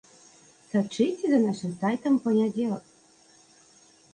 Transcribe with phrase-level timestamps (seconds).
[0.69, 2.85] Сачыце за нашым сайтам у панядзелак.